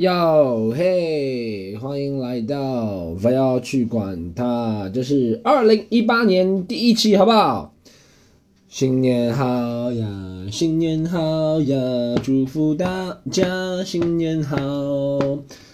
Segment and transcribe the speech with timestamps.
[0.00, 7.74] 哟嘿，欢迎来到不要去管它，这是二零一八年第一期，好不好？
[8.66, 11.76] 新年好呀，新年好呀，
[12.22, 13.44] 祝福大家
[13.84, 14.56] 新年好。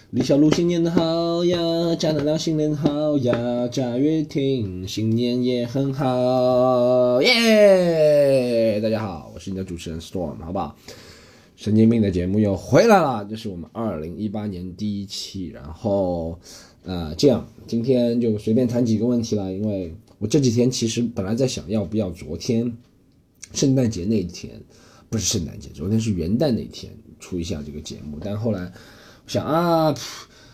[0.09, 1.57] 李小璐新年好呀，
[1.97, 8.81] 贾乃亮新年好呀，贾跃亭新年也很好，耶！
[8.81, 10.75] 大家好，我是你的主持人 Storm，好不好？
[11.57, 16.39] 神经病的节目又回来了，这是我们二零一八年第一期，然后，
[16.83, 22.71] 呃，这样今天就随便谈几个问题了，因为我这几天其实本来在想要不要昨天
[23.53, 24.53] 圣诞节那一天，
[25.09, 29.91] 不是圣诞节，昨天是元旦那天出一下这个节目，但后来我想啊，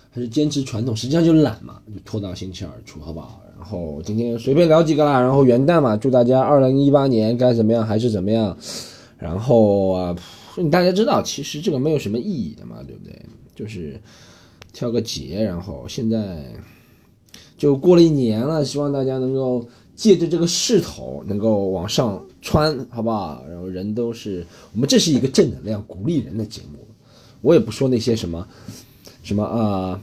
[0.09, 3.41] 还是坚持传统，实际上就懒嘛，就拖到星期二出，好不好？
[3.57, 8.57] 然后今天随便聊几个啦，然后元旦嘛，祝大家二零一八年该怎么样还是怎么样，
[9.17, 10.15] 然后啊。
[10.57, 13.13] 你大家知道，其实这个没有什么意义的嘛，对不对？
[13.55, 13.99] 就是
[14.71, 16.43] 挑个节，然后现在
[17.57, 23.43] 就过了一年了，希望大家能够借着这个势头，能够往上窜，好不好？
[23.49, 26.79] 然后人都是我们，这是一个正能量、鼓励人的节目。
[27.41, 28.47] 我也不说那些什么
[29.21, 30.01] 什么啊，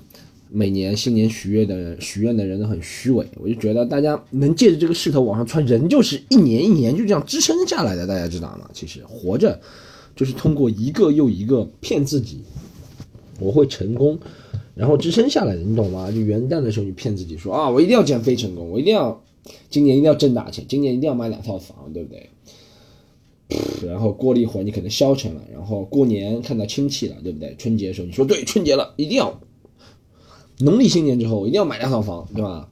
[0.48, 3.26] 每年新年许愿的许愿的人都很虚伪。
[3.36, 8.68] 我就觉得大家能借着这个势头往上窜，人就是一年一年就这样支撑下来的，大家知道吗？
[8.72, 9.60] 其实活着。
[10.20, 12.42] 就是通过一个又一个骗自己，
[13.38, 14.18] 我会成功，
[14.74, 16.10] 然后支撑下来的，你懂吗？
[16.10, 19.24] 就元旦的时候你骗自己说啊，我一定要减肥成功，我一定要
[19.70, 22.28] 今年一定要挣大钱，今年一定要买两套房，对不对？
[23.88, 27.56] 然后过了一会儿你可能消沉了，然后过年看到亲戚了，对不对？
[27.56, 29.40] 春节的时候你说对，春节了一定要，
[30.58, 32.68] 农历新年之后一定要买两套房，对吧？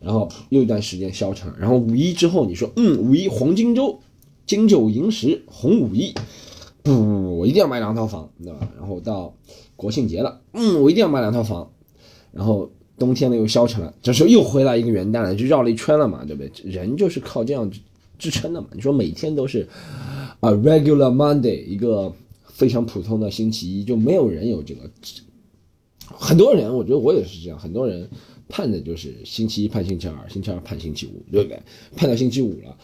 [0.00, 4.00] 然后又一段时间消沉，然后五一之后你说嗯，五一黄金周，
[4.46, 6.14] 金九银十红五一。
[6.94, 8.68] 不不不，我一定要买两套房，对吧？
[8.78, 9.34] 然后到
[9.74, 11.70] 国庆节了，嗯，我一定要买两套房。
[12.32, 16.70] 然后冬天了又消沉了，这时候又回来一个元旦了，就绕了一圈了嘛，对不对？
[16.70, 17.70] 人就是靠这样
[18.18, 18.68] 支撑的嘛。
[18.72, 19.66] 你说每天都是
[20.40, 22.12] 啊，regular Monday，一个
[22.44, 24.82] 非常普通的星期一，就没有人有这个。
[26.08, 28.08] 很多人，我觉得我也是这样，很多人
[28.48, 31.60] 盼的就是星期一盼星期二，星期二盼星期五，对不对？
[31.96, 32.76] 盼到星期五了。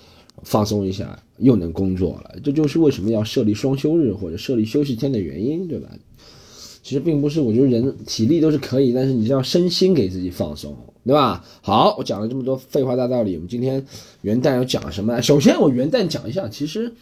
[0.43, 5.89] 放松一下，又能工作了，这就是为什么要设立双休日或者设立休息天的原因，对吧？
[6.83, 10.77] 其实并不是，我觉得人体力都是可以，但是你要身心给自己放松，
[11.07, 11.45] 对吧？
[11.61, 13.87] 好，我讲了这么多废话大道理，我们今天
[14.23, 15.23] 元旦要讲什么？
[15.23, 16.93] 首先，我元旦讲一下，其实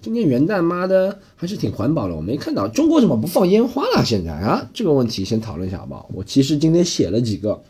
[0.00, 4.02] 今天元旦妈的还是挺环保的，我没看到中国怎么不放烟花了？
[4.02, 6.08] 现在啊，这个问题先讨论一下好不好？
[6.14, 7.62] 我其实今天写了几个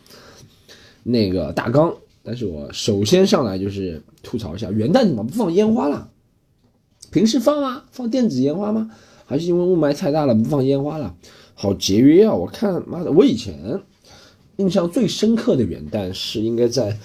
[1.03, 1.93] 那个大纲。
[2.23, 6.11] 但是我首先上来就是吐槽一下，元旦怎么不放烟花了？
[7.11, 8.91] 平时放啊，放电子烟花吗？
[9.25, 11.15] 还是因为雾霾太大了不放烟花了？
[11.55, 12.35] 好节约啊！
[12.35, 13.81] 我看妈的，我以前
[14.57, 16.99] 印象最深刻的元旦是应该在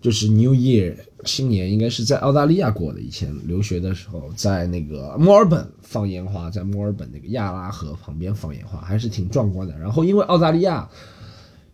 [0.00, 3.00] 就是 New Year 新年，应该是在澳大利亚过的。
[3.00, 9.78] 以前留学的时候，在那个墨尔本放烟花，在墨尔本那个亚拉河旁边放烟花，还是挺壮观的。
[9.78, 10.88] 然后因为澳大利亚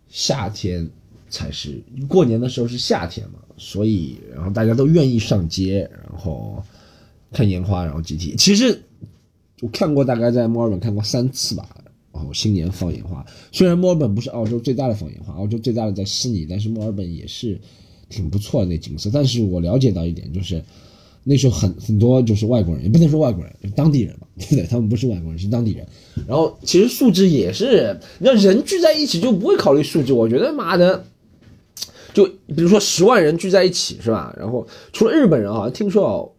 [0.09, 0.89] 夏天。
[1.29, 6.63] 才是过年的时候是夏天嘛，所以然后大家都愿意上街，然后
[7.31, 8.35] 看烟花，然后集体。
[8.37, 8.81] 其实
[9.61, 11.75] 我看过，大概在墨尔本看过三次吧。
[12.11, 17.57] 然后新年放烟花，虽然墨尔本不是澳洲最大的放烟花，澳洲最大的在悉尼，但是墨尔本也是
[18.09, 19.09] 挺不错的那景色。
[19.13, 20.61] 但是我了解到一点，就是
[21.23, 24.65] 那时候很很多就是外国人，也不能说外国人，当地人嘛，对不对？
[24.65, 25.87] 他们不是外国人，是当地人。
[26.27, 30.11] 然后其实素质也是，那人聚在一起就不会考虑素质。
[30.11, 31.05] 我觉得妈的。
[32.19, 34.35] 就比如说十万人聚在一起是吧？
[34.37, 36.29] 然后除了日本人啊，听说哦，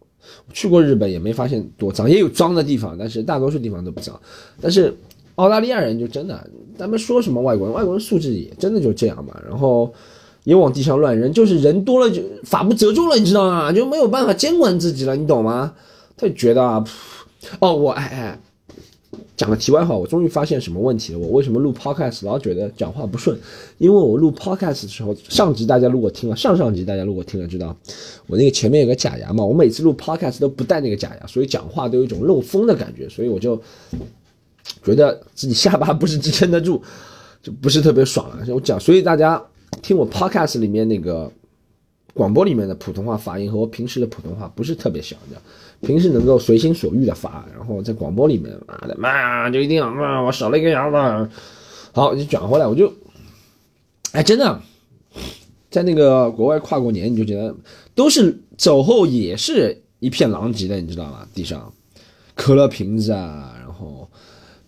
[0.53, 4.19] 去过日本也没发现多脏，也有脏的地方，但是大多数地方都不脏。
[4.61, 4.95] 但是
[5.37, 6.47] 澳大利亚人就真的，
[6.77, 9.35] 咱们说什么外国人，外国人素质也真的就这样嘛。
[9.49, 9.91] 然后
[10.43, 13.71] 也往地上乱扔，就是人多了就法不责众了，你知道吗？
[13.71, 15.73] 就没有办法监管自己了，你懂吗？
[16.15, 16.85] 他就觉得啊，
[17.59, 18.39] 哦，我哎哎。
[19.41, 21.17] 讲个题外话，我终于发现什么问题了。
[21.17, 23.35] 我为什么录 podcast 老觉得讲话不顺？
[23.79, 27.75] 因为我录 podcast 的时候，上集大家如果听了，上上集大家如果听了知道，
[28.27, 29.43] 我那个前面有个假牙嘛。
[29.43, 33.59] 我每次录 podcast 都不戴那个假牙，所以讲话都有一种漏风的感觉，所以我就
[34.83, 36.79] 觉得自己下巴不是支撑得住，
[37.41, 38.45] 就不是特别爽了。
[38.53, 39.43] 我讲，所以大家
[39.81, 41.31] 听我 podcast 里面那个
[42.13, 45.41] 广播里面的普通话发音和我平时的普通话不是特别像的。
[45.81, 51.29] 平时能够随心所欲的发，然后在广播里面，妈的妈就一定要妈我少了一根牙嘛，
[51.91, 52.91] 好你转回来，我就，
[54.11, 54.61] 哎真的，
[55.69, 57.55] 在那个国外跨过年，你就觉得
[57.95, 61.27] 都是走后也是一片狼藉的，你知道吗？
[61.33, 61.71] 地上
[62.35, 63.55] 可乐瓶子啊，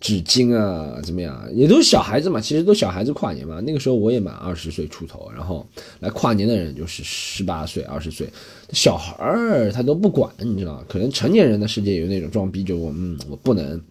[0.04, 1.50] 纸巾啊，怎么样？
[1.56, 3.62] 也都是小孩子嘛，其实都小孩子跨年嘛。
[3.62, 5.66] 那个时候我也满二十岁出头，然后
[6.02, 8.28] 来跨年的人就是十八岁、二十岁，
[8.74, 10.84] 小孩儿他都不管，你知道？
[10.90, 13.82] 可能成年人的世界有那种装逼，就我嗯，我不能。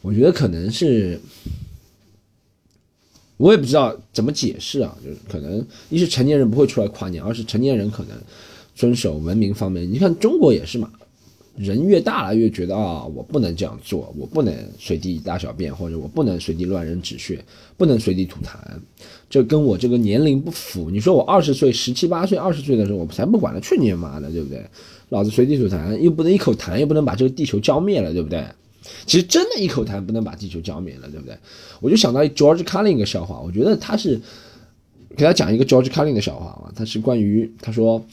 [0.00, 1.20] 我觉得可能是，
[3.36, 8.16] 我也不知道怎么解释啊，就是可能一是成年人不会出来跨年，二是成年人可能
[8.74, 10.90] 遵守文明方面，你看中国也是嘛。
[11.56, 17.44] 人越大了，越觉得啊，我不能这样做，我不能随地大小便，或者我不能随地乱扔纸屑，
[17.76, 18.56] 不能随地吐痰，
[19.30, 20.90] 这跟我这个年龄不符。
[20.90, 24.64] 你说我二十岁、十七八岁、二十岁的时候，我才不管了，去你妈的，对不对？
[25.10, 28.44] 老子随地吐痰，又不能一口痰，又不能把这个地球浇灭了，对不对？
[29.06, 31.36] 其实真的一口痰不能把地球浇灭了，对不对？
[31.80, 34.20] 我就想到 George Carlin 一个笑话，我觉得他是
[35.16, 38.04] 给他讲一个 George Carlin 的笑话啊，他是关于他说。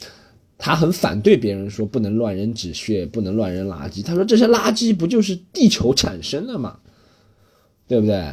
[0.63, 4.03] 他很反对别人说不能乱扔纸屑，不能乱扔垃圾。
[4.03, 6.77] 他说这些垃圾不就是地球产生的吗？
[7.87, 8.31] 对不对？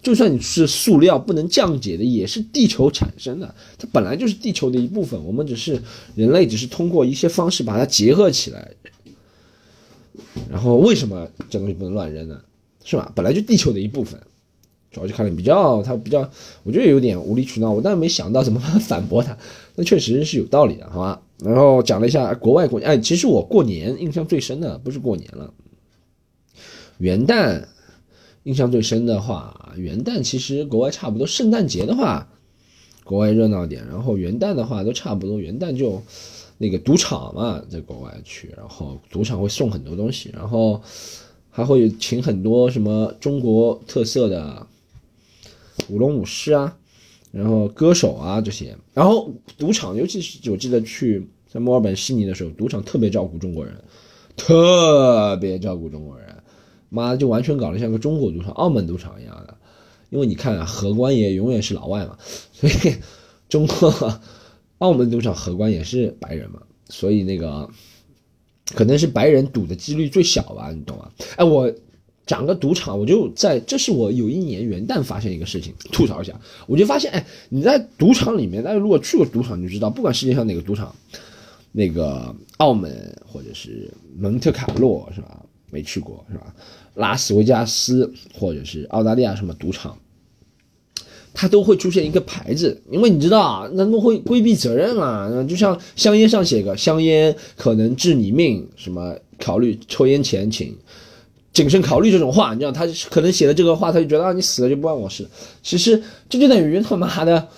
[0.00, 3.52] 就算你是塑料，不能降解的，也是地球产生的。
[3.76, 5.82] 它本来就是地球的一部分，我们只是
[6.14, 8.70] 人类，只是通过一些方式把它结合起来。
[10.48, 12.40] 然后为什么这东西不能乱扔呢？
[12.84, 13.10] 是吧？
[13.16, 14.20] 本来就地球的一部分。
[14.92, 16.30] 主要就看了比较，他比较，
[16.62, 17.72] 我觉得有点无理取闹。
[17.72, 19.36] 我当然没想到怎么反驳他，
[19.74, 21.20] 那确实是有道理的，好吧？
[21.38, 25.52] 然后讲了一下国外过年，哎，其实我过年印象最深的不是过年了，
[26.98, 27.64] 元旦
[28.44, 32.28] 印象最深的话，元旦其实国外差不多，圣诞节的话
[33.04, 36.02] 国外热闹点，然后元旦的话都差不多，元旦就
[36.56, 40.80] 那个赌场嘛，在国外去，然后赌场会送很多东西，然后
[41.50, 44.66] 还会请很多什么中国特色的
[45.88, 46.78] 舞龙舞狮啊。
[47.36, 53.74] 然后歌手啊这些，然后赌场，尤其是我记得去在墨尔本悉尼的时候，赌场特别照顾中国人，
[54.38, 56.34] 特别照顾中国人，
[56.88, 59.54] 妈的就完全搞得像个中国赌场、澳门赌场一样的。
[60.08, 62.16] 因为你看啊，荷官也永远是老外嘛，
[62.54, 62.94] 所以
[63.50, 64.18] 中国、
[64.78, 67.68] 澳门赌场荷官也是白人嘛，所以那个
[68.74, 71.10] 可能是白人赌的几率最小吧，你懂吗？
[71.36, 71.70] 哎，我。
[72.26, 80.92] 讲个赌场，我就在，这是我有一年元旦发现一个事情，吐槽一下，我就发现，哎，你在赌场里面，大家如果去过赌场，你就知道，不管世界上哪个赌场，
[81.70, 83.88] 那个澳门或者是
[84.18, 85.40] 蒙特卡洛是吧？
[85.70, 86.52] 没去过是吧？
[86.94, 89.96] 拉斯维加斯或者是澳大利亚什么赌场，
[91.32, 100.74] 它都会出现一个牌子，因为你知道啊，那都会规避责任嘛，就像香烟上写个香烟可能致你命，什么考虑抽烟前请。
[101.56, 105.26] 谨慎考虑这种话，你知道他可能写的这个话，他就觉得啊，你死了就不关我事。
[105.62, 107.48] 其实这就等于他妈的，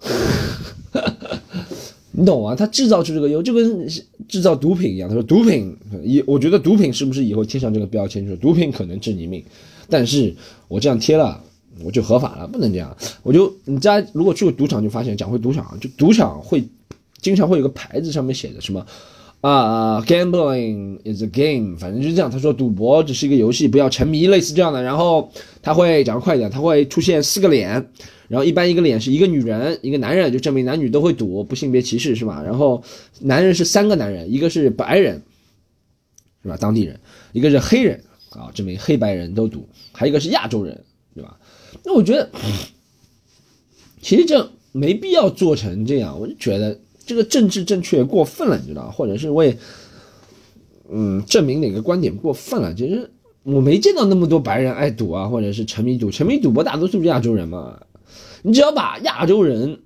[2.12, 2.54] 你懂吗？
[2.54, 3.84] 他制造出这个忧，就跟
[4.28, 5.08] 制造毒品一样。
[5.08, 9.44] 他说毒品以，我觉得毒品是不是以后贴上这个标签，就是毒品可能治你命，
[9.88, 10.32] 但是
[10.68, 11.42] 我这样贴了，
[11.82, 12.96] 我就合法了，不能这样。
[13.24, 16.62] 我就你家如果去过赌场，就发现讲回赌场，就赌场会
[17.20, 18.86] 经常会有个牌子，上面写的什么。
[19.40, 22.30] 啊，gambling is a game，反正就是这样。
[22.30, 24.82] 他说赌博只是一个游戏，不要沉迷，类似这样的。
[24.82, 25.32] 然后
[25.62, 27.90] 他会讲快一点，他会出现四个脸，
[28.28, 32.42] 然后一般一个脸是一个女人，一个男人，就证明男女都会赌，不性别歧视是吧？
[32.42, 32.84] 然后
[33.20, 35.22] 男人是三个男人，一个是白人，
[36.42, 36.58] 是吧？
[36.58, 37.00] 当地人，
[37.32, 37.98] 一个是黑人
[38.32, 40.78] 啊，证明黑白人都赌，还有一个是亚洲人，
[41.14, 41.38] 对吧？
[41.82, 42.28] 那我觉得
[44.02, 46.78] 其实这没必要做成这样，我就觉得。
[47.10, 49.58] 这个政治正确过分了，你知道或者是为，
[50.88, 52.72] 嗯，证明哪个观点过分了？
[52.72, 53.10] 其实
[53.42, 57.80] 我没见到那么多白人爱赌啊，或者是沉迷赌，沉迷赌博大多数是亚洲人嘛。
[58.42, 59.80] 你只要把亚洲人，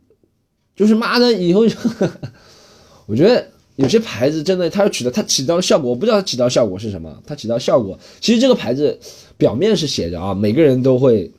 [0.76, 1.62] 就是妈的以后，
[3.08, 7.22] 我觉得有些牌子真的，它取得它起到的效果，我不知道它起到效果是什么。
[7.26, 9.00] 它起到效果，其实这个牌子
[9.38, 11.32] 表面是写着啊，每个人都会。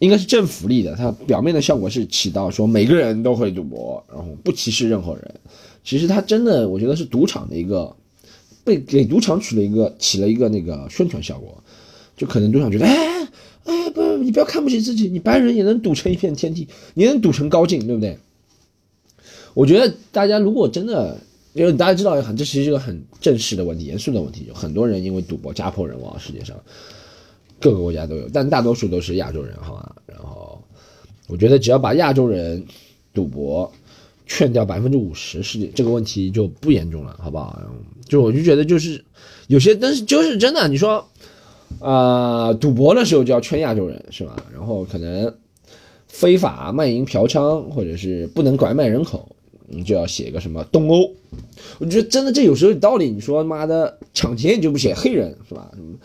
[0.00, 5.34] 应该是正福利的，它表面的效果是起到说每个人都会赌博，然后不歧视任何人。
[5.84, 7.94] 其实它真的，我觉得是赌场的一个
[8.64, 11.62] 被给赌场取了一个起了一个那个宣传效果，
[12.16, 13.28] 就可能赌场觉得，哎
[13.64, 18.18] 哎不，你不要看不起自己，你白人也能赌成一片天地，你能赌成高进，对不对？
[19.52, 21.18] 我觉得大家如果真的，
[21.52, 26.56] 因为大家知道很，这其实是个很正式的问题，严肃的问题，有很多人因为赌博家破人亡，世界上。
[27.60, 29.96] 各个国家都有，但大多数都是亚洲人，好吧？
[30.06, 30.60] 然后
[31.28, 32.64] 我觉得只要把亚洲人
[33.12, 33.70] 赌博
[34.26, 37.60] 劝掉百分之五十，是这个问题就不严重了，好不好？
[38.08, 39.04] 就我就觉得就是
[39.48, 41.06] 有些，但是就是真的，你说
[41.80, 44.36] 啊，赌博的时候就要劝亚洲人，是吧？
[44.52, 45.32] 然后可能
[46.08, 49.36] 非法卖淫嫖娼，或者是不能拐卖人口，
[49.68, 51.12] 你就要写一个什么东欧。
[51.78, 53.10] 我觉得真的这有时候有道理。
[53.10, 55.70] 你说妈的抢劫你就不写黑人，是吧？
[55.74, 55.96] 什么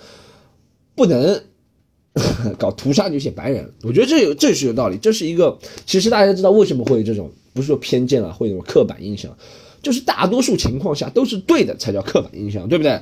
[0.96, 1.42] 不能
[2.58, 3.70] 搞屠杀就写白人。
[3.84, 9.36] 我觉得这有这是有道理，这是一个其实大家知道为什么会有这种不是说偏见啊，会有刻板印象，
[9.82, 13.00] 就是大多数情况下都是对的才叫刻板印象，对不对？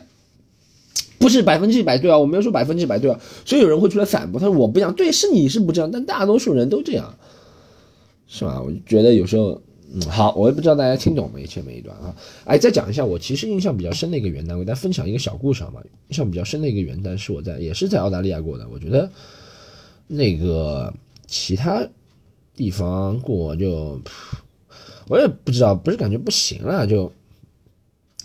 [1.19, 7.15] 不是百分之一百对啊，我没有说百分之一百对啊，所以有人会出来反驳，他说我不这样，对，是你是不这样，但大多数人都这样，
[8.27, 8.61] 是吧？
[8.61, 9.61] 我觉得有时候，
[9.93, 15.81] 嗯，好，我也不知道大家听懂没前面一段啊，哎，再讲一下我其实印象比较深的一个元旦，我给大家分享一个小故事好吗？
[16.07, 19.09] 印象比较深的一个元旦是我在也是在澳大利亚过的，我觉得
[20.07, 20.93] 那个
[21.27, 21.87] 其他
[22.55, 24.01] 地方过就，
[25.07, 27.11] 我也不知道，不是感觉不行了就。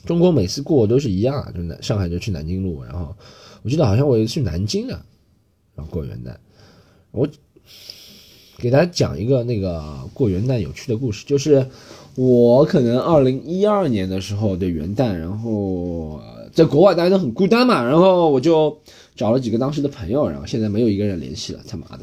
[0.06, 3.14] 中国每次过都是一样，就南上海就去南京路，然后
[3.62, 5.04] 我记得好像我也去南京了，
[5.74, 6.34] 然后过元旦。
[7.10, 7.28] 我
[8.60, 11.64] 给大家讲一个那个过元旦有趣的故事，就是
[12.16, 16.20] 我可能二零一二年的时候的元旦，然后
[16.52, 18.76] 在国外大家都很孤单嘛，然后我就
[19.14, 22.00] 找了几个当时的朋友，然后现在没有一个人联系了，他妈的，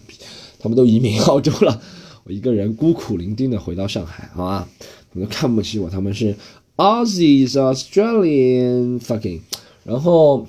[0.58, 1.82] 他们都移民澳洲了，
[2.24, 4.68] 我一个人孤苦伶仃的回到上海，好吧，
[5.14, 6.36] 他们看不起我，他们是。
[6.78, 9.40] Aussies, Australian, fucking，
[9.86, 10.46] 然后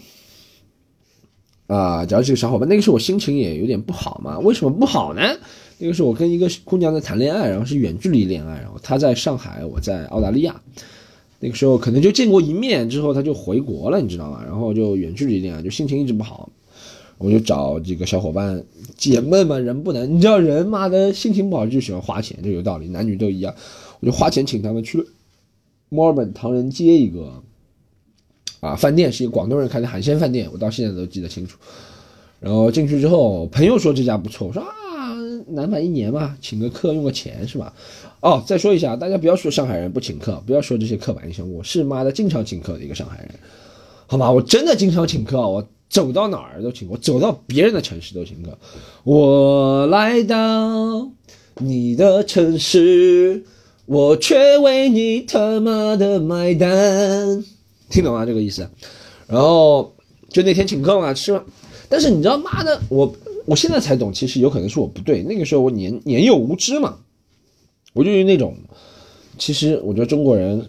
[1.69, 4.37] 啊，找几个小伙伴，那个时候我心情也有点不好嘛。
[4.41, 5.23] 为什么不好呢？
[5.79, 10.61] 那个时候我跟一个姑娘在谈恋爱，然后是远距离恋爱，然后她在上海，我在澳大利亚。
[11.39, 14.43] 那个时候可能就见过一面之后，她就回国了，你知道吗？
[14.45, 16.51] 然后就远距离恋爱，就心情一直不好。
[17.19, 18.63] 我就找几个小伙伴
[18.97, 23.55] 解闷嘛，人不能，你知道人妈的心情不好就喜欢花钱，这有道理，男女都一样。
[24.01, 25.03] 我就花钱请他们去。
[25.89, 27.43] 墨尔本唐人街一个
[28.61, 31.57] 啊饭店是一个广东人开的海鲜饭店，我到现在都记得清楚。
[32.39, 34.69] 然后进去之后，朋友说这家不错，我说啊，
[35.49, 37.73] 难买一年嘛，请个客用个钱是吧？
[38.21, 43.31] 哦，再说一下，大家不要说上海人不请客，不要说这些刻板印象，我是妈的经常请客的一个上海人，
[44.07, 44.31] 好吧？
[44.31, 48.59] 我真的经常请客，我走到哪儿都请，我走到别人的城市都请客。
[49.05, 51.11] 我来到
[51.57, 53.45] 你的城市。
[53.89, 57.45] 我却为你他妈的买单，
[57.89, 58.27] 听懂吗？
[58.27, 58.69] 这个意思。
[59.29, 59.95] 然后
[60.29, 61.45] 就那天请客嘛，吃了。
[61.89, 63.15] 但是你知道，妈的，我
[63.47, 65.23] 我现在才懂，其实有可能是我不对。
[65.23, 66.99] 那个时候我年年幼无知嘛，
[67.95, 68.55] 我就是那种。
[69.39, 70.69] 其实我觉得中国人，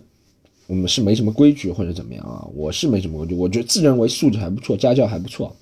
[0.68, 2.48] 我们是没什么规矩或者怎么样啊。
[2.56, 5.54] 我是没什么规矩，我觉得自认为素质还不错，家教还不错。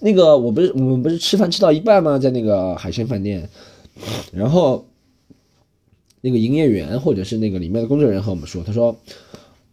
[0.00, 2.18] 那个我不是我们不是吃饭吃到一半吗？
[2.18, 3.48] 在那个海鲜饭店，
[4.32, 4.84] 然后。
[6.20, 8.98] 那个营业员或者是那个里面的工作人员和我们说，他说，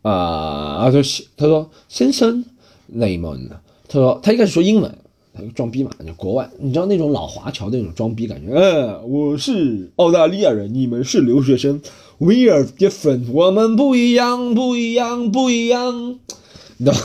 [0.04, 2.46] 啊，他说，他说，先生，
[2.86, 3.50] 雷蒙，
[3.88, 4.96] 他说，他一开始说英文，
[5.54, 11.82] 装逼嘛，就国外，你知道那种老华侨那种装逼感觉，哎，我是澳大利亚人，你们是留学生
[12.18, 16.20] ，We are different，我们不一样，不一样，不一样，
[16.78, 17.02] 你懂吗？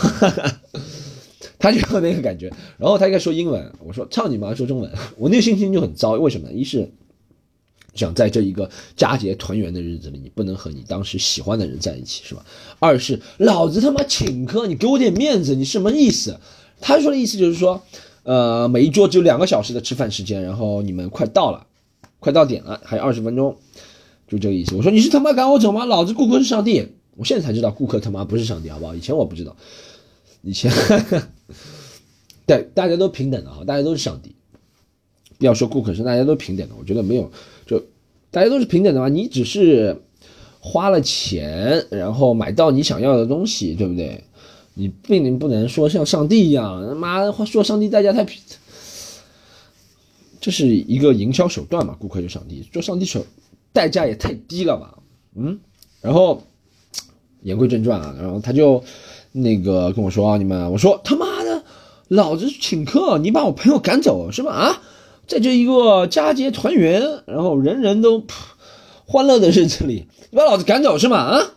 [1.58, 6.50] 他就有那个感觉，然后他应该说英文，我说操你妈，说中文， 我那个心情就很糟，为什么？
[6.52, 6.90] 一是。
[7.92, 12.44] 想在这一个佳节团圆的日子里，你不能和你当时喜欢的人在一起，是吧？
[12.78, 16.38] 二是老子他妈请客，你给我点面子，你什么意思？
[16.80, 17.82] 他说的意思就是说，
[18.22, 21.66] 呃，每一桌只有两个小时的吃饭时间，然后你们快到了，
[22.18, 23.56] 快到点了，还有二十分钟，
[24.28, 24.74] 就这个意思。
[24.74, 25.84] 我说你是他妈赶我走吗？
[25.86, 26.86] 老子顾客是上帝，
[27.16, 28.94] 我现在才知道顾客他妈不是上帝，好不好？
[28.94, 29.56] 以前我不知道，
[30.42, 30.70] 以前
[32.46, 34.34] 对大家都平等的哈，大家都是上帝。
[35.38, 37.30] 不要说顾客是大家都平等的，我觉得没有。
[37.64, 37.82] 就
[38.30, 40.02] 大家都是平等的嘛，你只是
[40.60, 44.22] 花了钱，然后买到你想要的东西，对不对？
[44.80, 48.26] 你并不能说像上帝一样，他妈的说上帝代价太，
[50.40, 51.94] 这是一个营销手段嘛？
[52.00, 53.26] 顾客就上帝，做上帝手
[53.74, 54.98] 代价也太低了吧？
[55.36, 55.60] 嗯，
[56.00, 56.42] 然后
[57.42, 58.82] 言归正传啊，然后他就
[59.32, 61.62] 那个跟我说啊，你们，我说他妈的，
[62.08, 64.52] 老子请客，你把我朋友赶走是吧？
[64.52, 64.82] 啊？
[65.26, 68.24] 在这一个佳节团圆，然后人人都
[69.04, 71.18] 欢乐的日子里，你把老子赶走是吗？
[71.18, 71.50] 啊，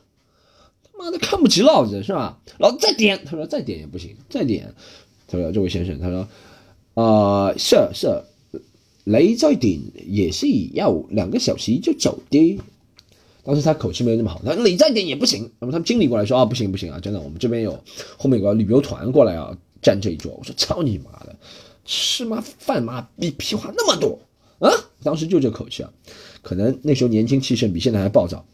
[1.04, 2.40] 妈的看不起老子是吧？
[2.58, 4.74] 老子再点，他说再点也不行，再点，
[5.28, 6.28] 他说这位先生，他说，
[6.94, 8.24] 啊，是是，
[9.04, 12.60] 雷再点也是要两个小时就走的。
[13.44, 15.52] 当时他口气没有那么好，他说你再点也不行。
[15.60, 17.78] 那么他们经理过来说啊，不行不行啊，真的，我们这边有
[18.18, 20.32] 后面有个旅游团过来啊，占这一桌。
[20.32, 21.36] 我说操你妈的！
[21.86, 24.18] 吃嘛饭嘛，比屁话那么多
[24.60, 24.72] 啊！
[25.04, 25.92] 当时就这口气啊，
[26.42, 28.46] 可能那时候年轻气盛，比现在还暴躁，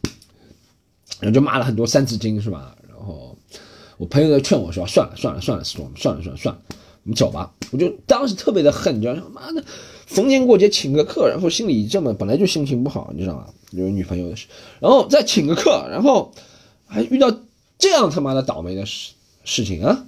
[1.20, 2.76] 然后就骂了很多三字经是吧？
[2.88, 3.36] 然后
[3.98, 6.60] 我朋友在劝我说：“算了算了算了，storm，算了算了算了，
[7.04, 9.22] 我们走吧。”我就当时特别的恨，你知道吗？
[9.32, 9.64] 妈的，
[10.06, 13.46] 逢年过节请个客，然后心里这么本来就心情不好，你知道吗？
[13.70, 14.46] 有女朋友的事，
[14.80, 16.32] 然后再请个客，然后
[16.86, 17.30] 还遇到
[17.78, 19.12] 这样他妈的倒霉的事
[19.44, 20.06] 事情啊！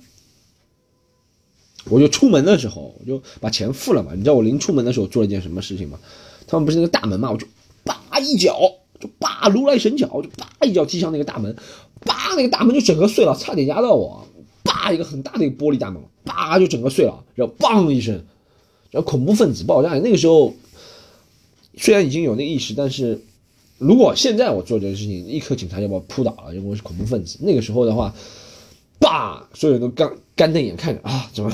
[1.84, 4.12] 我就出门的时候，我就把钱付了嘛。
[4.14, 5.98] 你知道我临出门的时候做了一件什么事情吗？
[6.46, 7.46] 他们不是那个大门嘛，我就
[7.84, 8.58] 叭一脚，
[9.02, 11.56] 就叭如来神脚，就叭一脚踢向那个大门，
[12.04, 14.24] 叭那个大门就整个碎了，差点压到我。
[14.62, 18.14] 叭一个很大的一个玻璃大门，叭就整个碎了，然后嘣一声，
[18.92, 19.98] 然后恐怖分子爆炸。
[19.98, 20.54] 那个时候
[21.76, 23.20] 虽然已经有那意识，但是
[23.78, 27.38] 如果现在我做这个事情，立刻警察就把我扑倒了，因为我是恐怖分子。
[27.42, 28.14] 那个时候的话，
[29.00, 31.52] 叭，所有人都干干瞪眼看着啊，怎么？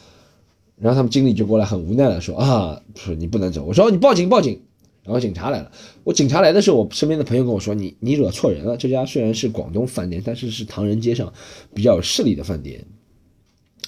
[0.76, 3.64] 然后他们经理就过来，很无奈的说啊，说你不能走。
[3.64, 4.60] 我说你报警报警。
[5.04, 5.72] 然后警察来了，
[6.04, 8.76] 我警察来的时候，我身边的朋友跟我说，你你惹错人了。
[8.76, 11.32] 这家虽然是广东饭店，但是是唐人街上
[11.74, 12.86] 比较有势力的饭店，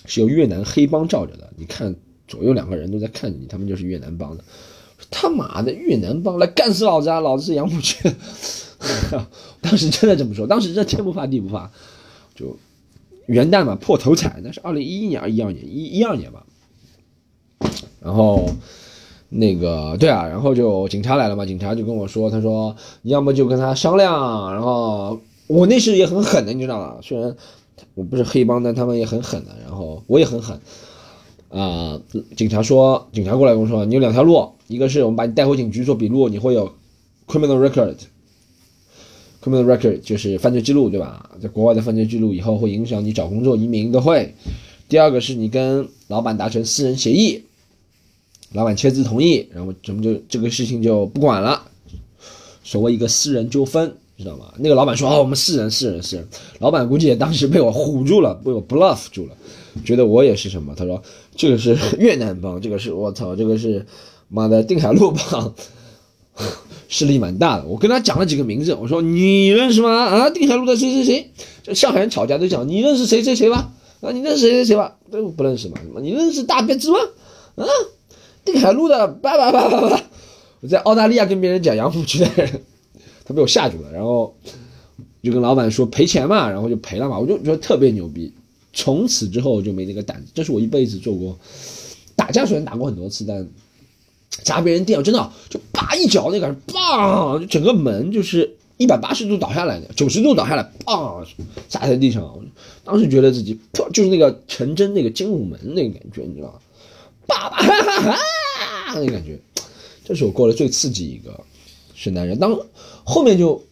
[0.07, 1.53] 是由越南黑帮罩着的。
[1.57, 1.95] 你看
[2.27, 4.43] 左右两个人都在看着你，他们就是越南帮的。
[5.09, 7.21] 他妈的越南帮来干死老子啊！
[7.21, 8.11] 老子是杨浦区。
[9.63, 11.71] 当时真的这么说，当时这天不怕地不怕，
[12.35, 12.59] 就
[13.27, 16.45] 元旦嘛破头彩，那是二零一一年、一二年、一一二年吧，
[18.01, 18.51] 然后。
[19.37, 26.99] 那个对啊，然后就警察来了嘛，警察就跟我说，他说你要么就跟他商量，然后我那时也很狠的，你知道吗？
[27.03, 27.35] 虽然
[27.97, 30.57] 我不是黑帮，但他们也很狠的，然后我也很狠
[31.49, 32.01] 啊。
[32.37, 36.73] 警察说，警察过来跟我说，你有两条路，一个是我们把你带回警局做笔录，你会有
[37.27, 41.29] criminal record，criminal record 就是犯罪记录，对吧？
[41.43, 44.33] 在国外的犯罪记录以后会影响你找工作、移民都会。
[44.89, 47.43] 第二个是你跟老板达成私人协议。
[48.55, 51.61] 老板签字同意，然后咱们就这个事情就不管了，
[52.63, 54.55] 所谓一个私人纠纷，知道吗？
[54.59, 56.27] 那个老板说：“哦，我们私人，私人，私人。”
[56.61, 59.33] 老板估计也当时被我唬住了，被我 bluff 住了，
[59.85, 60.73] 觉得我也是什么？
[60.77, 61.03] 他说
[61.35, 63.85] ：“这个是 越南帮，这个是我操，这个是
[64.29, 65.53] 妈的定海路帮，
[66.89, 69.91] 势力蛮大的。”我跟他讲了几个名字，我说：“你认识吗？
[69.91, 71.31] 啊，定海路的谁谁谁？
[71.65, 73.73] 这上海人吵架都讲，你认识谁谁谁吧？
[74.01, 74.97] 啊，你认识谁谁谁吧？
[75.11, 75.79] 都不认识嘛？
[76.01, 76.99] 你认识大辫子吗？
[77.57, 77.67] 啊？”
[78.45, 80.03] 定海路的叭叭叭叭叭，
[80.61, 82.63] 我在澳大利亚跟别人讲杨浦区的人，
[83.25, 84.35] 他被我吓住了，然后
[85.23, 88.33] 就跟老板说赔钱嘛，然后就赔了嘛，我就觉得特别牛逼。
[88.77, 91.39] 从此之后就没那个胆子，这是我一辈子做过
[92.17, 93.47] 打架，虽然打过很多次，但
[94.43, 101.25] 砸别人店真的就叭一脚那个，砰，就整个门就是一百八十度倒下来的，九十度倒下来，砰，
[101.69, 102.37] 砸在地上。
[102.83, 103.57] 当时觉得自己
[103.93, 106.55] 就是那个陈真那个精武门那个感觉，你知道吗？
[107.27, 109.39] 爸爸，哈哈哈，那感觉，
[110.05, 111.39] 这是我过得最刺激一个
[111.95, 112.39] 圣诞人。
[112.39, 112.59] 当
[113.05, 113.63] 后面就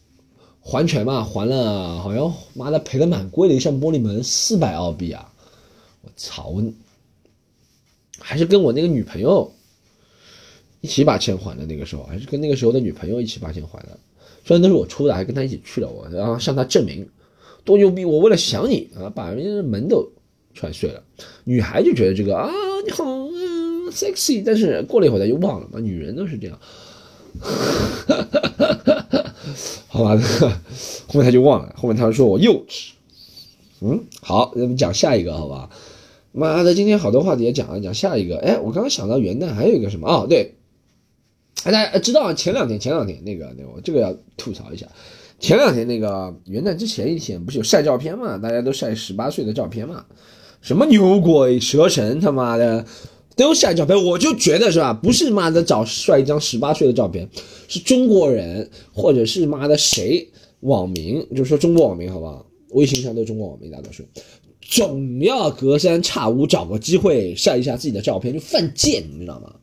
[0.61, 5.33] 还钱嘛，还了，好像妈的赔了蛮贵的一扇玻璃门，四百澳币啊！
[6.03, 6.63] 我操，我
[8.19, 9.53] 还是跟我那个女朋友
[10.81, 11.67] 一起把钱还的。
[11.67, 13.99] 那个时候还是跟那个时候的女朋友一起把钱还的，
[14.45, 15.89] 虽然都是我出的，还跟她一起去了。
[15.89, 17.09] 我然后向她证明
[17.65, 18.05] 多牛逼！
[18.05, 20.09] 我为了想你啊，把人家门都
[20.55, 21.03] 踹碎了。
[21.45, 22.51] 女孩就觉得这个啊，
[22.85, 23.22] 你好。
[23.93, 26.59] sexy，但是过了一会儿他就忘了嘛，女人都是这样，
[29.89, 30.17] 好吧，
[31.09, 32.91] 后面他就忘了，后面他说我幼稚，
[33.81, 35.69] 嗯，好，我们讲下一个，好吧，
[36.33, 40.09] 妈的，今天好多话题也讲了，讲下一个，哎，我刚刚想到元旦还有一个什么？
[40.09, 40.55] 哦，对，
[41.65, 44.87] 大家知道前两天前两天那个那个，这个要吐槽一下，
[45.39, 50.05] 前两天那个元旦之前一天不是有晒照片嘛，大家都晒十八岁的照片嘛，
[50.61, 52.85] 什么牛鬼蛇神他妈的。
[53.37, 54.93] 都晒照片，我就觉得是吧？
[54.93, 57.29] 不是妈的找帅一张十八岁的照片，
[57.69, 60.29] 是中国人或者是妈的谁
[60.61, 62.47] 网民，就是说中国网民好不好？
[62.71, 64.03] 微信上都是中国网民大多数，
[64.61, 69.55] 总要隔三差五找个机会晒一下自己的照片，就犯贱，你知道吗？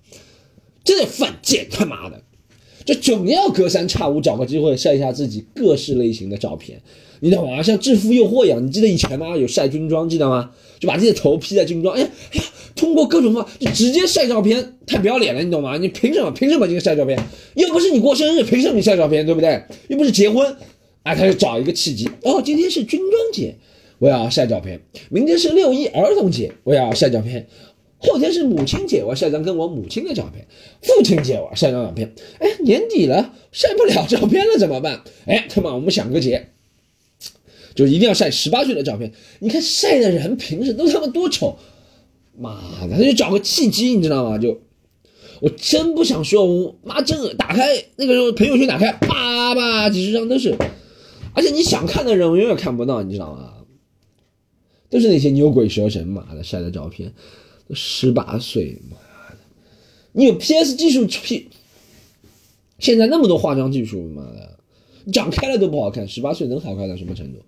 [0.83, 2.23] 真的犯贱，他妈的，
[2.91, 6.81] 就总要隔三差五找个机会晒一下自己各式类型的照片，
[7.19, 7.61] 你知道吗？
[7.61, 9.37] 像制服诱惑一样，你记得以前吗？
[9.37, 10.49] 有晒军装，记得吗？
[10.79, 12.43] 就把自己的头披在军装，哎呀哎呀。
[12.75, 15.77] 通过各种方法就直接晒照片，太不要脸了，你懂吗？
[15.77, 16.31] 你凭什么？
[16.31, 17.19] 凭什么今天晒照片？
[17.55, 19.23] 又不是你过生日，凭什么你晒照片？
[19.23, 19.61] 对不对？
[19.89, 20.55] 又不是结婚，
[21.03, 22.09] 哎，他就找一个契机。
[22.23, 23.53] 哦，今天是军装节，
[23.97, 24.79] 我要晒照片。
[25.09, 27.45] 明天是六一儿童节，我要晒照片。
[27.99, 30.47] 后天是母亲节，我晒张跟我母亲的照片。
[30.81, 32.15] 父亲节我晒张照片。
[32.39, 35.03] 哎，年底了，晒不了照片了怎么办？
[35.25, 36.49] 哎，他妈，我们想个节，
[37.75, 39.11] 就一定要晒十八岁的照片。
[39.39, 41.57] 你看晒的人平时都他妈多丑。
[42.37, 44.37] 妈的，他就找个契机，你知道吗？
[44.37, 44.61] 就
[45.41, 50.55] 我真不想说，我妈真打开那个时候朋友圈打开，叭叭几十张都是，
[51.33, 53.55] 而且你想看的人我永远看不到，你知道吗？
[54.89, 57.13] 都是那些牛鬼蛇神，妈的晒的照片，
[57.73, 58.97] 十八岁，妈
[59.31, 59.37] 的，
[60.11, 61.47] 你有 PS 技术 P，
[62.79, 64.59] 现在那么多化妆技术，妈的，
[65.11, 67.39] 长开了都不好看，十八岁能好看到什么程度？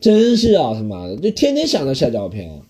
[0.00, 2.62] 真是啊，他妈的，就天天想着晒照片。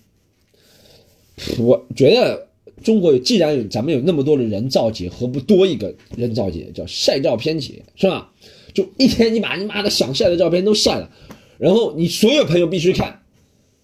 [1.59, 2.49] 我觉得
[2.83, 8.33] 中国既然有咱们有那么多的人造节，何不多一个人造节，叫晒照片节，是吧？
[8.75, 11.11] 就一天你把你妈的想晒的照片都晒了，
[11.59, 13.20] 然后你所有朋友必须看，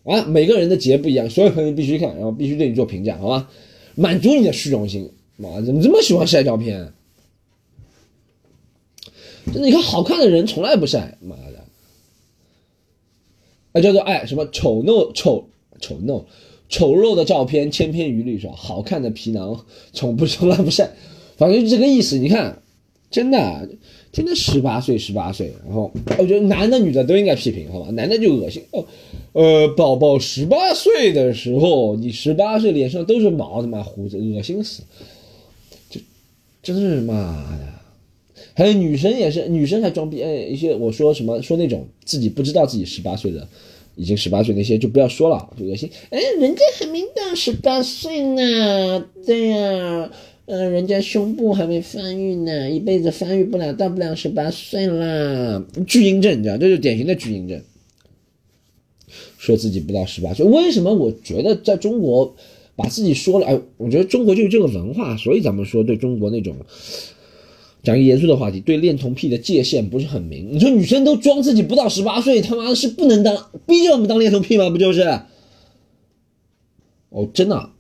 [0.07, 3.51] 啊，每个人的节不一样，所有朋友必须看，然后必须对你做评价，好吧？
[3.97, 5.11] 满足你的虚荣心。
[5.37, 6.93] 妈，怎么这么喜欢晒照片？
[9.53, 11.65] 真的，你看好看的人从来不晒，妈的！
[13.73, 15.49] 啊，叫做哎什么丑陋丑
[15.81, 16.25] 丑陋
[16.69, 18.55] 丑陋的照片千篇一律是吧？
[18.57, 20.93] 好看的皮囊从不从来不晒，
[21.37, 22.17] 反正就这个意思。
[22.17, 22.63] 你看，
[23.11, 23.69] 真的，
[24.17, 27.91] 天天十八岁十八岁，然后我觉得男的女的都应该批评，好吧？
[27.91, 28.83] 男的就恶心哦，
[29.35, 34.85] 呃，宝宝十八岁的时候，你十八岁脸上都是毛，他妈胡子，恶心死！
[35.91, 36.01] 就
[36.63, 37.15] 真是妈
[37.59, 37.67] 的。
[38.55, 40.35] 还有女生也是，女生还装逼哎！
[40.35, 43.47] 一些我说什么说那种自己不知道自己十八岁的，
[43.97, 45.91] 已经十八岁那些就不要说了，就恶心。
[46.09, 50.11] 哎，人家还没到十八岁呢，对呀，
[50.47, 55.65] 嗯，人家胸部还没发育呢，一辈子发育不了，到不了十八岁啦。
[55.87, 57.61] 巨婴症，你知道，这是典型的巨婴症。
[59.39, 60.95] 说自己不到十八岁，为什么？
[60.95, 62.37] 我觉得在中国
[62.75, 66.57] 把自己说了，哎，我觉得中国就是这个文化，所以咱们说对中国那种。
[67.83, 70.53] 讲个严肃的话题，对恋童癖的界限不是很明。
[70.53, 74.71] 你说女生都装自己不到十八岁，他妈的是不能当，逼着我们当恋童癖吗？
[74.71, 75.03] 不就是？
[77.11, 77.71] 哦，真的。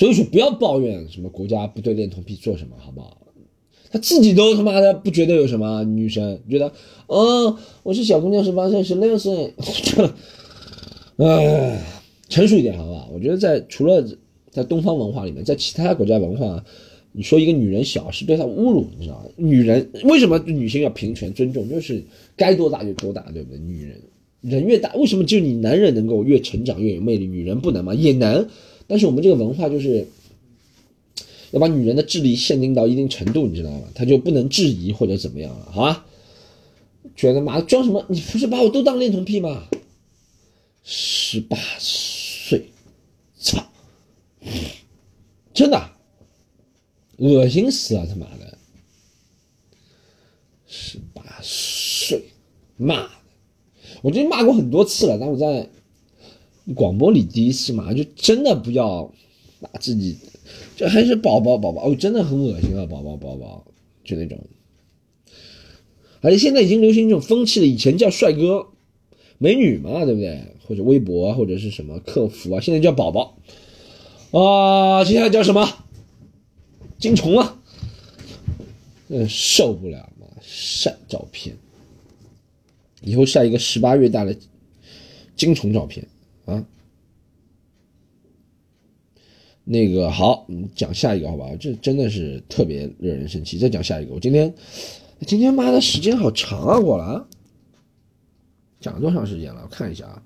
[0.00, 3.18] 所以说不要抱怨什么国家不对恋童癖做什么，好不好？
[3.90, 6.72] 他自己都他妈的不觉得有什么，女生觉得，
[7.06, 9.52] 哦，我是小姑娘，十八岁、十六岁，
[11.18, 11.78] 哎，
[12.30, 13.10] 成熟一点，好不好？
[13.12, 14.02] 我觉得在除了
[14.50, 16.64] 在东方文化里面，在其他国家文化。
[17.12, 19.24] 你说一个女人小是对她侮辱，你知道吗？
[19.36, 21.68] 女人为什么女性要平权尊重？
[21.68, 22.02] 就是
[22.36, 23.58] 该多大就多大，对不对？
[23.58, 24.00] 女人
[24.40, 27.92] 人越大，为什么就你男人能够越成长越有魅力，女人不能吗？
[27.92, 28.48] 也能，
[28.90, 30.04] 但是我们这个文化就是
[31.52, 33.84] 要把女人的智力限定到一定程度，你知道吗？
[33.94, 36.04] 她就不能质疑或者怎么样了，好吧？
[37.14, 38.04] 觉得妈装什么？
[38.08, 39.68] 你不是把我都当恋童癖吗？
[40.82, 42.70] 十八岁，
[43.38, 43.64] 操，
[45.54, 45.90] 真的。
[47.18, 48.58] 恶心死了，他妈的！
[50.66, 52.24] 十八岁，
[52.78, 53.10] 骂的，
[54.02, 55.18] 我就骂过很多次了。
[55.20, 55.68] 但我在
[56.74, 59.12] 广播里第一次嘛，就真的不要
[59.60, 60.16] 把自己，
[60.76, 63.64] 这还是宝宝宝宝哦，真的很恶心啊，宝宝宝宝，
[64.04, 64.38] 就那种。
[66.20, 68.66] 而且现在已经流行一种风气了，以前叫帅哥、
[69.38, 70.54] 美女嘛，对不对？
[70.66, 73.36] 或者微博或者是什么客服啊，现在叫宝宝
[74.30, 75.68] 啊，接下来叫什么？
[76.98, 77.58] 金虫啊，
[79.08, 80.26] 嗯，受不了嘛！
[80.42, 81.56] 晒照片，
[83.00, 84.36] 以后晒一个十八月大的
[85.34, 86.06] 金虫照片
[86.50, 86.66] 啊。
[89.64, 91.46] 那个好，讲下一个好吧？
[91.60, 93.56] 这真的是特别惹人生气。
[93.56, 94.52] 再讲下一个，我今天
[95.26, 96.80] 今天妈的时间好长啊！
[96.80, 97.26] 过了，
[98.80, 99.60] 讲了多长时间了？
[99.62, 100.22] 我看一下啊。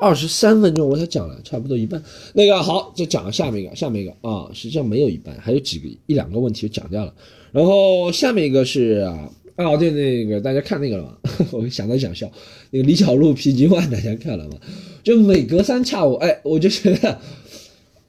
[0.00, 7.14] 二十三分钟我才讲了差不多一半，那个好，就讲下面一个，下面一个啊，实际上没有一半，还有几个一两个问题讲掉了。
[7.52, 11.18] 然后下面一个是啊，哦对，那个大家看那个了吗？
[11.50, 12.30] 我想到想笑，
[12.70, 14.56] 那个李小璐 PG One 大家看了吗？
[15.02, 17.20] 就每隔三差五，哎，我就觉得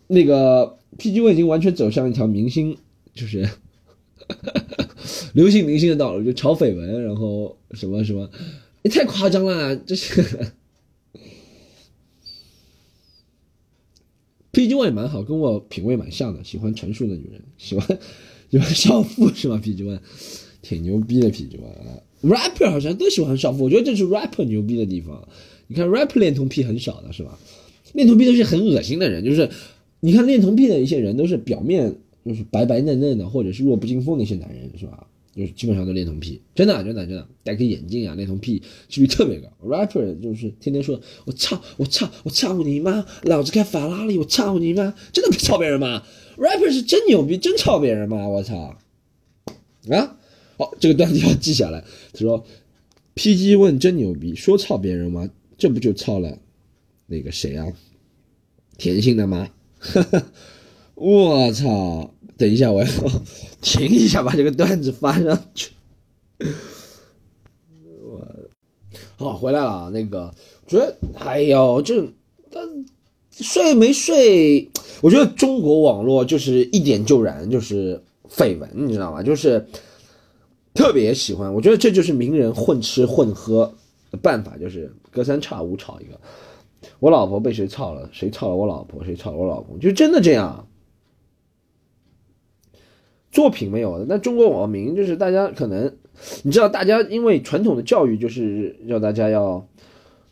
[0.08, 2.78] 那个 PG One 已经完全走向一条明星，
[3.16, 3.50] 就是
[5.34, 8.30] 流行明星的道路，就炒绯闻，然后什么什么，
[8.84, 10.24] 也太夸张了，这是。
[14.52, 18.00] PG One 也蛮好，跟我品味蛮像的，喜欢成熟的女人，喜欢
[18.52, 20.00] 喜欢少妇是吗？PG One
[20.62, 25.28] 挺牛逼的，PG One 啊，rapper 好像都喜欢少妇，我觉得这是 rapper 牛逼的地方。
[25.68, 27.38] 你看 rapper 恋童癖很少的是吧？
[27.94, 29.50] 恋童癖都是很恶心的人，就是
[30.00, 31.96] 你看恋童癖的一些人都是表面
[32.26, 35.08] 就是白白嫩嫩的，或者是弱不禁风的一些男人是吧？
[35.36, 39.48] 就是基本上都恋童癖，真的真的真的戴个眼镜啊，恋童癖几率特别高。
[39.64, 46.04] rapper 就是天天说我操我操我操你妈，老子开法拉利，我操你妈，真的操别人吗
[46.36, 48.28] ？rapper 是真牛逼，真操别人吗？
[48.28, 48.76] 我操
[49.92, 50.18] 啊！
[50.60, 51.82] 好，这个段子要记下来。
[52.12, 52.46] 他说
[53.16, 55.30] ，PG 问真牛逼，说操别人吗？
[55.58, 56.38] 这不就操了
[57.08, 57.66] 那个谁啊？
[58.78, 59.50] 甜心的吗？
[60.96, 62.14] 我操！
[62.38, 62.88] 等一下，我要
[63.64, 65.72] 停一下，把这个段子发上去。
[69.18, 70.34] 我好回来了，那个
[70.68, 72.06] 觉得，哎呦，这
[72.52, 72.60] 他
[73.32, 74.70] 睡没睡？
[75.02, 79.24] 我觉得中国网络就是一点就燃，就是绯闻，你知道吗？
[79.24, 79.66] 就是
[80.74, 81.54] 特别喜欢。
[81.54, 83.74] 我觉得这就是名人混吃混喝
[84.12, 86.20] 的办法，就是隔三差五炒一个。
[87.00, 88.10] 我老婆被谁操了？
[88.12, 89.04] 谁操了我老婆？
[89.04, 89.80] 谁操了我老公？
[89.80, 90.68] 就真的这样。
[93.32, 95.96] 作品没有的，那中国网民就是大家可能，
[96.42, 99.68] 你知道，大家因为传统的教育就是要大家要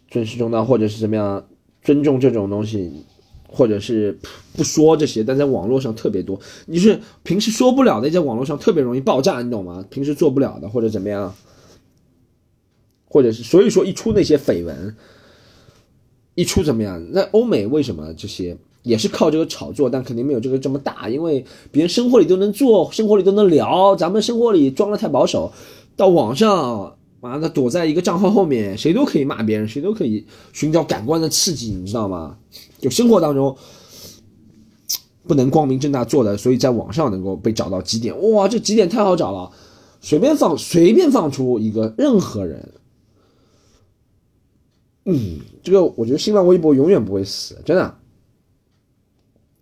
[0.08, 1.47] 尊师重道，或者是怎么样
[1.84, 3.06] 尊重这种东西，
[3.47, 4.17] 或者是
[4.55, 6.39] 不说这些，但在网络上特别多。
[6.65, 9.86] 你是平时说不了的，在网络上特别容易爆炸，你懂吗？
[9.89, 11.33] 平时做不了的或者怎么样，
[13.07, 14.95] 或者是所以说一出那些绯闻，
[16.36, 17.03] 一出怎么样？
[17.12, 18.57] 那欧美为什么这些？
[18.83, 25.51] 也是靠这个炒作，但肯定没有这个这么大，因为别人生活里都能做，生活里都能聊，咱们生活里装的太保守，
[25.95, 26.96] 到网上，
[27.28, 32.38] 妈的躲在一个账号后面，谁都可以骂别人，谁都可以寻找感官的刺激，你知道吗？
[32.80, 33.56] 就生活当中
[35.24, 39.52] 不能光明正大做的，所以在网上能够被找到几点，哇，这几点太好找了，
[40.00, 42.70] 随便放，随便放出一个任何人，
[45.06, 47.96] 嗯，这个我觉得新浪微博永远不会死，真的。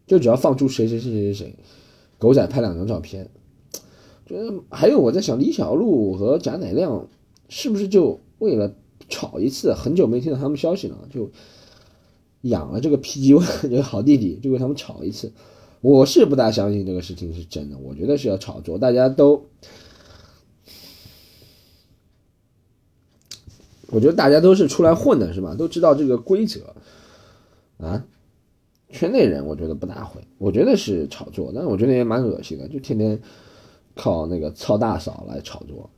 [0.08, 1.56] 就只要放出谁谁谁谁谁，
[2.20, 3.28] 狗仔拍两张照片，
[4.28, 7.08] 觉得还有我在想李小璐和贾乃亮
[7.50, 8.76] 是不是就为了
[9.10, 9.74] 炒一次？
[9.74, 11.30] 很久没听到他们消息了，就
[12.42, 15.32] 养了这个 PG One 这个好弟弟，就为他们炒一次。
[15.82, 18.78] 我是不大相信这个事情是真的，我觉得是要炒作。
[18.78, 19.46] 大家都，
[23.88, 25.54] 我觉得大家都是出来混的，是吧？
[25.54, 26.74] 都知道这个规则
[27.78, 28.04] 啊。
[28.90, 33.20] 圈内人我觉得不大会，我觉得是炒作，但是我觉得也蛮恶心的，就天天
[33.94, 35.90] 靠那个操大嫂来炒作。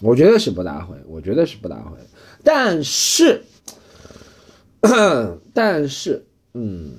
[0.00, 1.96] 我觉得是不大会，我觉得是不大会，
[2.44, 3.42] 但是，
[5.52, 6.92] 但是，嗯，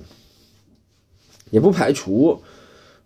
[1.50, 2.40] 也不排除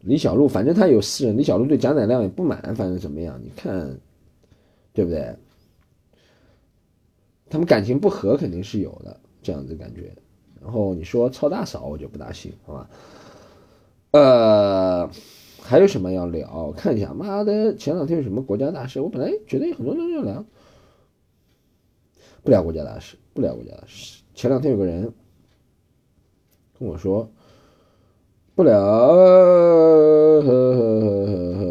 [0.01, 3.99] 李小璐，反正他有私人，李小璐对贾乃亮也不满，反正怎么样，你看，
[4.93, 5.37] 对不对？
[7.49, 10.13] 他们感情不和肯定是有的，这样子感觉。
[10.61, 12.91] 然后你说操大嫂，我就不大信，好吧？
[14.11, 15.11] 呃，
[15.67, 16.71] 还有什么要聊？
[16.73, 19.01] 看一下，妈的，前两天有什么国家大事？
[19.01, 20.45] 我本来觉得有很多东西要聊，
[22.43, 24.23] 不聊国家大事，不聊国家大事。
[24.35, 25.11] 前两天有个人
[26.79, 27.31] 跟我说，
[28.55, 31.65] 不聊，呵呵呵呵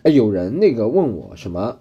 [0.03, 1.79] 哎，有人那个问我什么？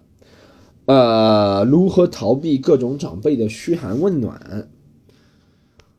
[0.86, 4.68] 呃，如何逃避各种长辈的嘘寒问暖？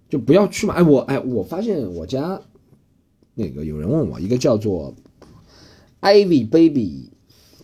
[0.10, 0.74] 就不要去嘛。
[0.76, 2.42] 哎，我哎，我发现我家
[3.34, 4.94] 那个有人问我，一个叫做
[6.02, 7.10] Ivy Baby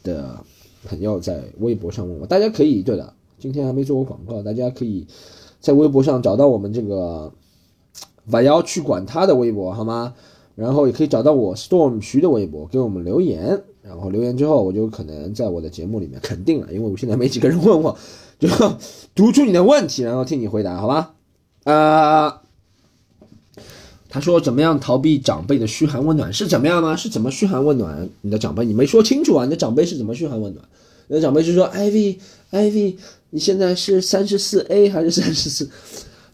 [0.04, 0.44] 的
[0.86, 3.14] 朋友在微博上问我，大家可以对的。
[3.38, 5.08] 今天还没做过广告，大家可以
[5.60, 7.34] 在微博上找到我们这个
[8.28, 10.14] 晚要去管他的微博，好吗？
[10.56, 13.62] 然后也可以找到我 Storm 徐的微博，给我们留言。
[13.82, 17.98] 然后留言之后，我就可能在我的节目里面肯定了，因为我现在没几个人问我，
[18.38, 18.48] 就
[19.16, 21.14] 读出你的问题，然后替你回答，好吧？
[21.64, 22.42] 啊，
[24.08, 26.32] 他说怎么样逃避长辈的嘘寒问暖？
[26.32, 26.96] 是怎么样吗？
[26.96, 28.66] 是怎么嘘寒问暖你的长辈？
[28.66, 29.46] 你没说清楚啊！
[29.46, 30.64] 你的长辈是怎么嘘寒问暖？
[31.08, 32.98] 你的长辈是说，Ivy，Ivy。
[33.34, 35.70] 你现在是三十四 A 还是三十四？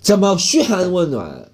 [0.01, 1.47] 怎么嘘寒问暖？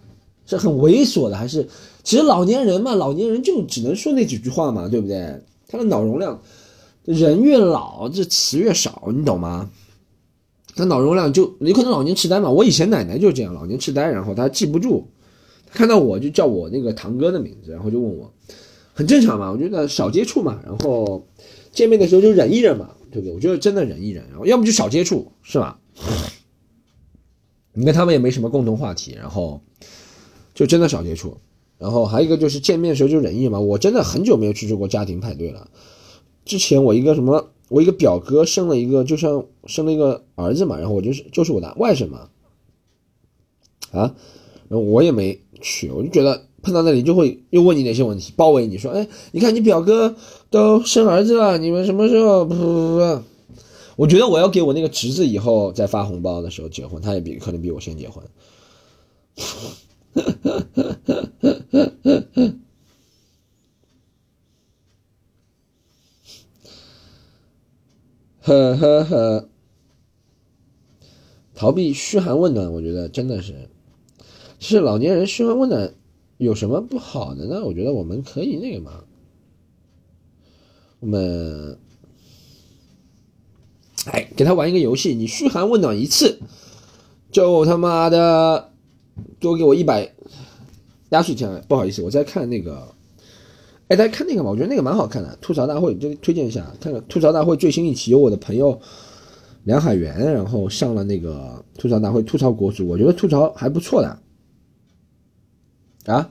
[0.46, 1.68] 是很猥琐的，还是？
[2.04, 5.42] 其实老年人嘛，老年人就只能说那几句话嘛，对不对？
[5.68, 6.42] 他的脑容量，
[7.06, 9.70] 人越老这词越少，你懂吗？
[10.76, 12.50] 他脑容量就有可能老年痴呆嘛。
[12.50, 15.08] 我以前奶奶就这样，老年痴呆，然后他记不住，
[15.72, 18.34] 看到我就叫我那个堂哥的名字，然后就问我，
[18.94, 19.52] 很正常嘛。
[19.52, 21.26] 我觉得少接触嘛，然后
[21.72, 22.90] 见面的时候就忍一忍嘛。
[23.14, 23.36] 对不对？
[23.36, 25.80] 我觉得真的忍一忍，然后要么就少接触，是吧？
[27.76, 29.62] 你跟他们也没什么共同话题，然后
[30.54, 31.38] 就真的少接触。
[31.78, 33.60] 然后还有一个就是见面的时候就忍一嘛。
[33.60, 35.70] 我真的很久没有去做过家庭派对了。
[36.46, 42.30] 之前我一个什么，我一个表哥生了一个，就像生了一个儿子嘛，然后我就是就是我的外甥嘛，
[43.92, 44.16] 啊，
[44.70, 46.46] 然后我也没去，我就觉得。
[46.63, 50.16] 碰到那里就会又问你哪些问题，包围你说，哎，你看你表哥
[50.50, 52.46] 都生儿子了，你们什么时候？
[52.46, 53.22] 不不不，
[53.98, 58.24] 我觉得我要给我那个侄子以后再发红包的时候结婚，他也比可能比我先结婚。
[60.13, 62.28] 呵呵呵呵
[68.41, 69.49] 呵呵呵呵，
[71.56, 73.69] 逃避嘘寒问暖，我觉得真的是，
[74.60, 75.93] 是老年人嘘寒问暖。
[76.38, 77.63] 有什么不好的呢？
[77.63, 79.06] 我觉得我们可以那个嘛，
[80.99, 81.78] 我们
[84.08, 86.41] 哎，给他玩一个游戏，你嘘寒问暖一次，
[87.32, 88.73] 就他妈的
[89.44, 90.12] 多给我一百
[91.10, 91.64] 压岁钱。
[91.68, 92.88] 不好意思，我在看那个，
[93.90, 98.80] 哎，大家看那个吧，我觉得那个蛮好看的，吐槽大会，就推荐一下，看看吐槽大会最新一期，有我的朋友
[99.66, 104.20] 梁海源，然后上了那个吐槽大会，吐槽国足，我觉得吐槽还不错的，
[106.06, 106.30] 啊。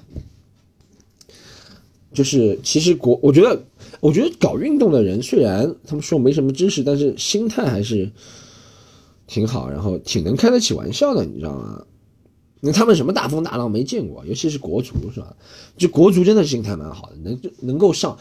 [2.14, 3.58] 就是其实国，我觉得，
[4.00, 8.12] 我觉得搞运动的人虽然他们说没什么知识，但是心态还是
[9.26, 11.82] 挺好，然后挺能开得起玩笑的，你知道吗？
[12.64, 15.34] 那他们什么大风大浪没见过，尤其是国足是吧？
[15.76, 18.16] 就国足真的心态蛮好的，能能够上，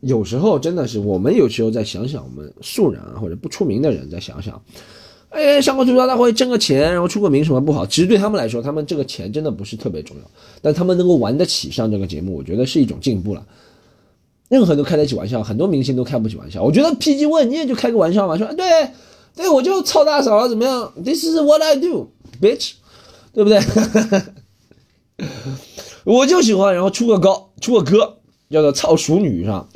[0.00, 4.62] 有时候真的是我们有时候再想想，我们素人啊或者不出名的人再想想。
[5.30, 7.86] 哎，上个吐槽大会挣个钱，然后出个名什么不好？
[7.86, 10.22] 其实对他们来说，他们这个钱真的不是特别重要。
[10.60, 13.46] 但他们能够玩得起上这个节目，我觉得是一种进步了。
[14.48, 16.62] 任何人都开得起玩笑，很多明星都开不起玩笑。
[16.62, 18.66] 我觉得 PG 问你也就开个玩笑嘛，说对
[19.36, 22.08] 对，我就操大嫂了怎么样？This is what I do,
[22.40, 22.72] bitch，
[23.38, 23.60] 对不对？
[26.02, 28.16] 我就喜欢，然后出个歌，出个歌
[28.50, 29.68] 叫做《操熟女》是吧。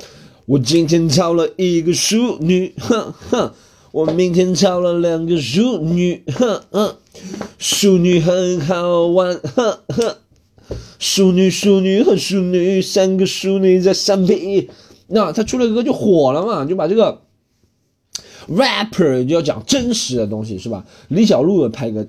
[0.47, 3.53] 我今天操了一个熟女，哼哼。
[3.93, 6.97] 我明天找了两个熟女，哼哼，
[7.57, 10.15] 淑女很好玩， 哼哼，
[10.99, 14.69] 淑女淑女和淑女，三个淑女在三 P，
[15.07, 17.21] 那他出了歌就火了嘛，就把这个
[18.49, 20.85] rapper 就要讲真实的东西是吧？
[21.07, 22.05] 李小璐拍个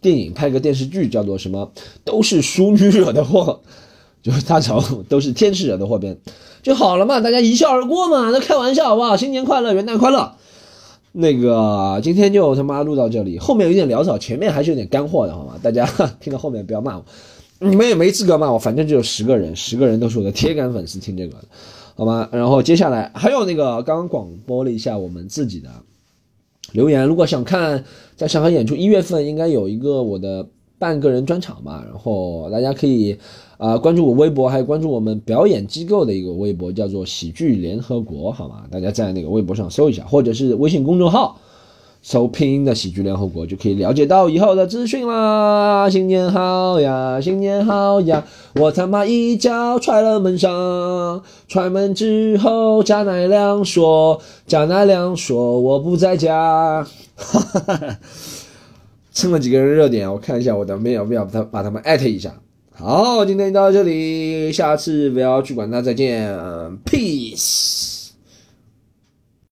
[0.00, 1.70] 电影，拍个电视剧叫做什么？
[2.04, 3.60] 都是淑女惹的祸，
[4.22, 6.16] 就是他朝都是天使惹的祸边
[6.62, 9.16] 就好了嘛，大家一笑而过嘛，那开玩笑好不好？
[9.16, 10.32] 新年快乐，元旦快乐。
[11.12, 15.54] 那个今天就他妈录到这里，后面有点潦草，前面还是有点干货的，好吗？
[15.60, 15.84] 大家
[16.20, 17.04] 听到后面不要骂我，
[17.58, 21.36] 你们也没资格骂我，反正只有十个人，十个人都是我的铁杆粉丝，听这个，
[21.96, 22.28] 好吗？
[22.30, 25.68] 然后接下来还有那个刚刚广播了一下我们自己的
[26.72, 27.84] 留言，如果想看
[28.16, 30.46] 在上海演出，一月份应该有一个我的
[30.78, 33.16] 半个人专场吧，然后大家可以。
[33.60, 38.64] 啊，关注我微博，还有关注我们表演机构的一个微博，叫做喜剧联合国，好吗？
[38.70, 41.38] 大家在那个微博上搜一下，或者是微信公众号
[42.02, 45.88] 搜拼音的喜剧联合国，就可以了解到以后的资讯啦。
[45.90, 48.24] 新年好呀，新年好呀！
[48.54, 56.82] 我他妈一脚踹了门上，踹门之后，贾乃亮说，贾乃亮说我不在家，
[57.16, 57.98] 哈哈哈哈
[59.12, 62.32] 蹭了几个人热点，我看一下我的 mail，不要把他把他们艾特一下。
[62.72, 66.34] 好，今天到这里，下次不要去管他，再见
[66.86, 67.99] ，peace。